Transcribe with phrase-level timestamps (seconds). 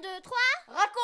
[0.00, 1.00] 1, 2, 3, raconte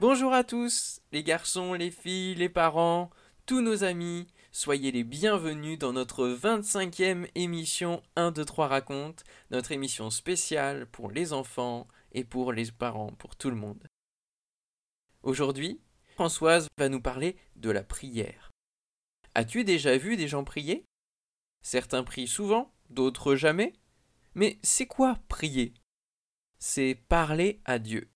[0.00, 3.10] Bonjour à tous, les garçons, les filles, les parents,
[3.44, 9.72] tous nos amis, soyez les bienvenus dans notre 25e émission 1, 2, 3 raconte, notre
[9.72, 13.86] émission spéciale pour les enfants et pour les parents, pour tout le monde.
[15.28, 15.78] Aujourd'hui,
[16.14, 18.50] Françoise va nous parler de la prière.
[19.34, 20.86] As-tu déjà vu des gens prier?
[21.62, 23.74] Certains prient souvent, d'autres jamais.
[24.34, 25.74] Mais c'est quoi prier?
[26.58, 28.08] C'est parler à Dieu.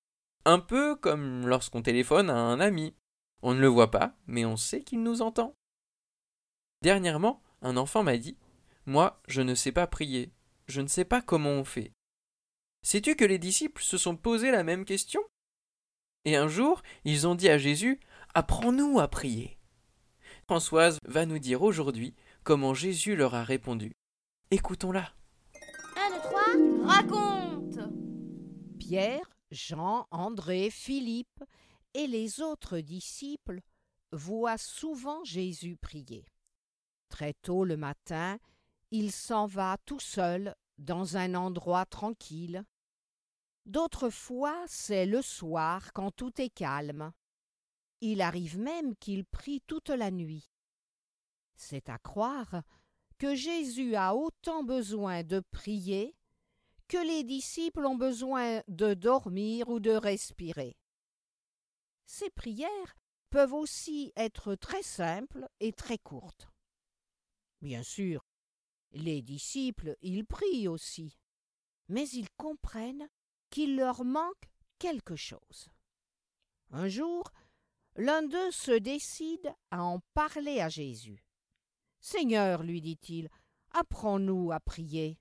[0.47, 2.95] Un peu comme lorsqu'on téléphone à un ami.
[3.43, 5.55] On ne le voit pas, mais on sait qu'il nous entend.
[6.81, 8.39] Dernièrement, un enfant m'a dit
[8.87, 10.33] Moi, je ne sais pas prier.
[10.67, 11.93] Je ne sais pas comment on fait.
[12.83, 15.23] Sais-tu que les disciples se sont posé la même question?
[16.25, 17.99] Et un jour, ils ont dit à Jésus
[18.35, 19.59] Apprends-nous à prier.
[20.45, 22.15] Françoise va nous dire aujourd'hui
[22.45, 23.93] comment Jésus leur a répondu.
[24.51, 25.13] Écoutons-la.
[25.97, 27.79] 1, 2, 3, raconte
[28.79, 31.45] Pierre, Jean, André, Philippe
[31.95, 33.61] et les autres disciples
[34.13, 36.25] voient souvent Jésus prier.
[37.09, 38.39] Très tôt le matin,
[38.91, 42.65] il s'en va tout seul dans un endroit tranquille.
[43.67, 47.13] D'autres fois, c'est le soir quand tout est calme.
[48.01, 50.51] Il arrive même qu'il prie toute la nuit.
[51.55, 52.63] C'est à croire
[53.19, 56.17] que Jésus a autant besoin de prier
[56.89, 60.77] que les disciples ont besoin de dormir ou de respirer.
[62.05, 62.97] Ces prières
[63.31, 66.49] peuvent aussi être très simples et très courtes.
[67.61, 68.27] Bien sûr,
[68.91, 71.17] les disciples, ils prient aussi,
[71.89, 73.09] mais ils comprennent
[73.53, 75.69] qu'il leur manque quelque chose.
[76.71, 77.31] Un jour,
[77.97, 81.23] l'un d'eux se décide à en parler à Jésus.
[82.01, 83.29] Seigneur, lui dit-il,
[83.73, 85.21] apprends-nous à prier.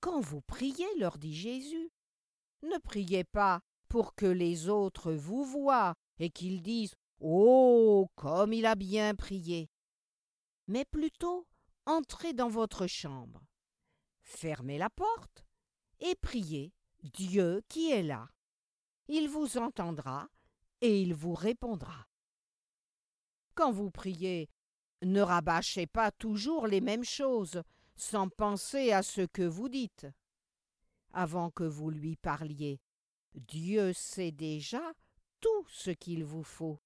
[0.00, 1.90] Quand vous priez, leur dit Jésus,
[2.62, 8.66] ne priez pas pour que les autres vous voient et qu'ils disent Oh, comme il
[8.66, 9.70] a bien prié,
[10.66, 11.46] mais plutôt
[11.86, 13.42] entrez dans votre chambre,
[14.20, 15.44] fermez la porte
[16.00, 18.28] et priez Dieu qui est là.
[19.08, 20.28] Il vous entendra
[20.80, 22.06] et il vous répondra.
[23.54, 24.48] Quand vous priez,
[25.02, 27.62] ne rabâchez pas toujours les mêmes choses,
[27.96, 30.06] sans penser à ce que vous dites.
[31.12, 32.80] Avant que vous lui parliez,
[33.34, 34.92] Dieu sait déjà
[35.40, 36.80] tout ce qu'il vous faut,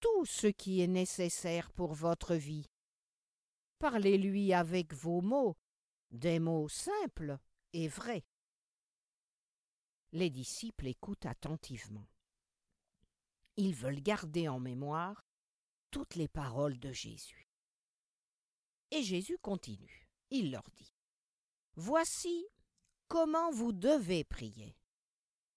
[0.00, 2.68] tout ce qui est nécessaire pour votre vie.
[3.78, 5.56] Parlez-lui avec vos mots,
[6.10, 7.38] des mots simples
[7.72, 8.24] et vrais.
[10.12, 12.08] Les disciples écoutent attentivement.
[13.56, 15.24] Ils veulent garder en mémoire
[15.90, 17.48] toutes les paroles de Jésus.
[18.90, 20.08] Et Jésus continue.
[20.30, 20.94] Il leur dit
[21.74, 22.46] Voici
[23.08, 24.76] comment vous devez prier.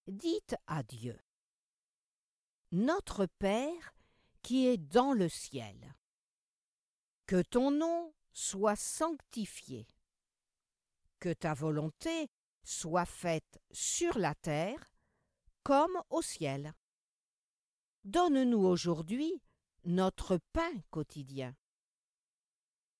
[0.07, 1.19] Dites à Dieu
[2.71, 3.93] Notre Père
[4.41, 5.95] qui est dans le ciel,
[7.27, 9.87] que ton nom soit sanctifié,
[11.19, 12.29] que ta volonté
[12.63, 14.93] soit faite sur la terre
[15.63, 16.73] comme au ciel.
[18.03, 19.41] Donne-nous aujourd'hui
[19.83, 21.55] notre pain quotidien.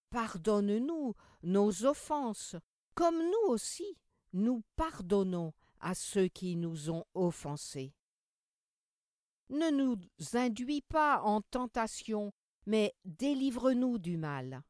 [0.09, 2.55] Pardonne-nous nos offenses,
[2.93, 3.97] comme nous aussi
[4.33, 7.93] nous pardonnons à ceux qui nous ont offensés.
[9.49, 9.97] Ne nous
[10.33, 12.31] induis pas en tentation,
[12.65, 14.63] mais délivre-nous du mal.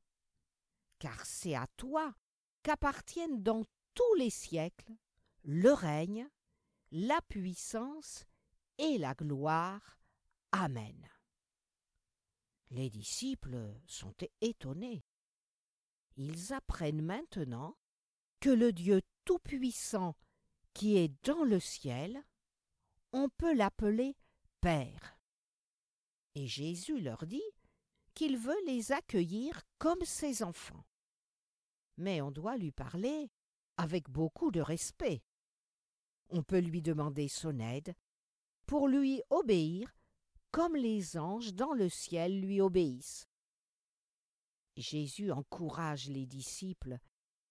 [0.97, 2.13] Car c'est à toi
[2.63, 3.63] qu'appartiennent dans
[3.93, 4.93] tous les siècles
[5.43, 6.29] le règne,
[6.91, 8.25] la puissance
[8.77, 9.99] et la gloire.
[10.51, 11.09] Amen.
[12.69, 15.03] Les disciples sont étonnés.
[16.15, 17.77] Ils apprennent maintenant
[18.39, 20.15] que le Dieu Tout-Puissant
[20.73, 22.23] qui est dans le ciel,
[23.11, 24.15] on peut l'appeler
[24.61, 25.17] Père.
[26.35, 27.41] Et Jésus leur dit
[28.13, 30.85] qu'il veut les accueillir comme ses enfants.
[31.97, 33.29] Mais on doit lui parler
[33.77, 35.23] avec beaucoup de respect.
[36.29, 37.93] On peut lui demander son aide
[38.65, 39.93] pour lui obéir
[40.51, 43.27] comme les anges dans le ciel lui obéissent.
[44.77, 46.97] Jésus encourage les disciples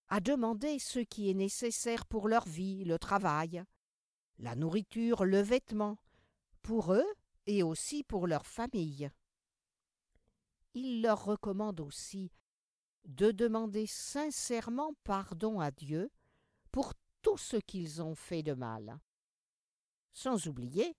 [0.09, 3.63] à demander ce qui est nécessaire pour leur vie, le travail,
[4.39, 5.99] la nourriture, le vêtement,
[6.63, 7.07] pour eux
[7.47, 9.11] et aussi pour leur famille.
[10.75, 12.33] Il leur recommande aussi
[13.05, 16.11] de demander sincèrement pardon à Dieu
[16.70, 16.93] pour
[17.23, 18.99] tout ce qu'ils ont fait de mal.
[20.12, 20.97] sans oublier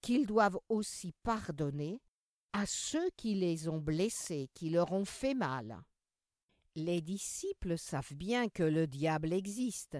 [0.00, 2.00] qu'ils doivent aussi pardonner
[2.52, 5.82] à ceux qui les ont blessés, qui leur ont fait mal.
[6.74, 9.98] Les disciples savent bien que le diable existe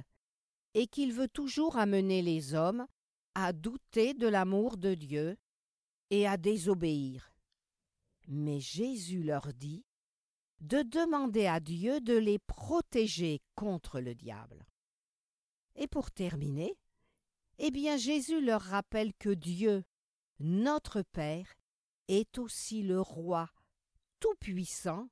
[0.75, 2.87] et qu'il veut toujours amener les hommes
[3.35, 5.37] à douter de l'amour de Dieu
[6.11, 7.33] et à désobéir.
[8.29, 9.85] Mais Jésus leur dit
[10.61, 14.67] de demander à Dieu de les protéger contre le diable.
[15.77, 16.77] Et pour terminer,
[17.59, 19.85] eh bien Jésus leur rappelle que Dieu,
[20.39, 21.55] notre Père,
[22.09, 23.49] est aussi le roi
[24.19, 25.09] tout-puissant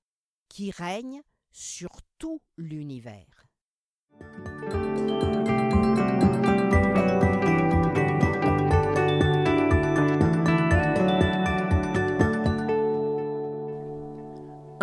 [0.49, 1.23] qui règne
[1.53, 3.47] sur tout l'univers.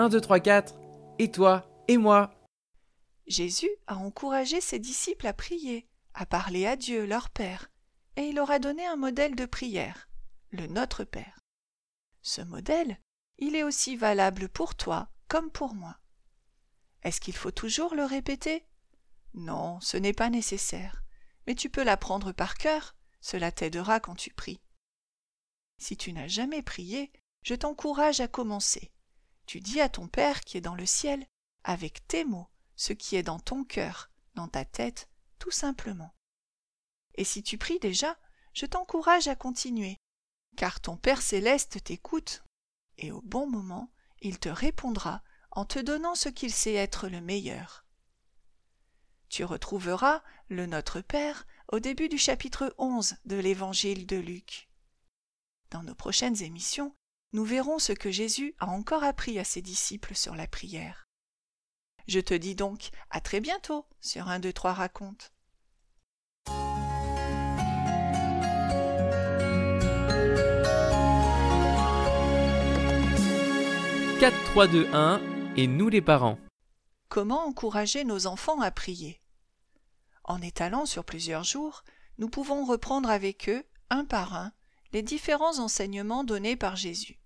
[0.06, 0.76] 1, 2, 3, 4,
[1.18, 2.32] et toi, et moi.
[3.26, 7.72] Jésus a encouragé ses disciples à prier, à parler à Dieu, leur Père,
[8.16, 10.08] et il leur a donné un modèle de prière,
[10.52, 11.40] le Notre Père.
[12.22, 13.00] Ce modèle,
[13.40, 15.98] il est aussi valable pour toi comme pour moi.
[17.02, 18.64] Est-ce qu'il faut toujours le répéter?
[19.34, 21.04] Non, ce n'est pas nécessaire,
[21.48, 24.62] mais tu peux l'apprendre par cœur, cela t'aidera quand tu pries.
[25.80, 27.12] Si tu n'as jamais prié,
[27.42, 28.92] je t'encourage à commencer.
[29.46, 31.26] Tu dis à ton Père qui est dans le ciel,
[31.64, 35.10] avec tes mots, ce qui est dans ton cœur, dans ta tête,
[35.40, 36.14] tout simplement.
[37.16, 38.18] Et si tu pries déjà,
[38.54, 40.00] je t'encourage à continuer,
[40.56, 42.44] car ton Père céleste t'écoute,
[42.98, 45.22] et au bon moment, il te répondra
[45.52, 47.86] en te donnant ce qu'il sait être le meilleur.
[49.30, 54.70] Tu retrouveras le Notre Père au début du chapitre 11 de l'Évangile de Luc.
[55.72, 56.96] Dans nos prochaines émissions,
[57.36, 61.10] nous verrons ce que Jésus a encore appris à ses disciples sur la prière.
[62.08, 65.34] Je te dis donc à très bientôt sur un, deux, trois raconte.
[74.22, 75.22] «4, 3, 2, 1
[75.58, 76.40] et nous les parents.
[77.10, 79.20] Comment encourager nos enfants à prier?
[80.24, 81.84] En étalant sur plusieurs jours,
[82.18, 84.54] nous pouvons reprendre avec eux, un par un,
[84.94, 87.20] les différents enseignements donnés par Jésus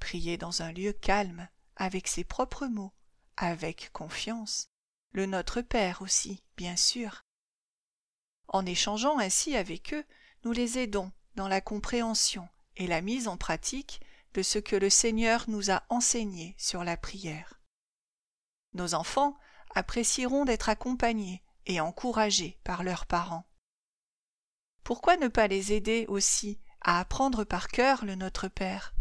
[0.00, 2.92] prier dans un lieu calme, avec ses propres mots,
[3.36, 4.68] avec confiance,
[5.12, 7.24] le Notre Père aussi, bien sûr.
[8.48, 10.04] En échangeant ainsi avec eux,
[10.44, 14.00] nous les aidons dans la compréhension et la mise en pratique
[14.34, 17.60] de ce que le Seigneur nous a enseigné sur la prière.
[18.74, 19.36] Nos enfants
[19.74, 23.46] apprécieront d'être accompagnés et encouragés par leurs parents.
[24.82, 28.94] Pourquoi ne pas les aider aussi à apprendre par cœur le Notre Père?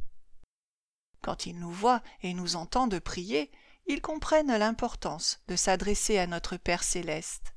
[1.21, 3.51] Quand ils nous voient et nous entendent prier,
[3.87, 7.53] ils comprennent l'importance de s'adresser à notre Père céleste.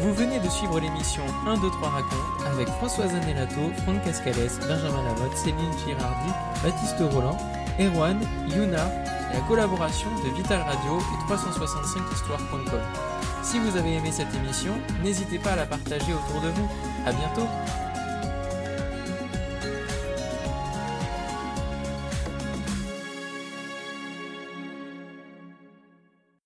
[0.00, 5.02] Vous venez de suivre l'émission 1, 2, 3 raconte avec Françoise Anelato, Franck Cascales, Benjamin
[5.02, 7.36] Lamotte, Céline Girardi, Baptiste Roland,
[7.80, 8.88] Erwan, Yuna
[9.32, 12.80] la collaboration de Vital Radio et 365histoire.com.
[13.42, 16.68] Si vous avez aimé cette émission, n'hésitez pas à la partager autour de vous.
[17.06, 17.87] À bientôt!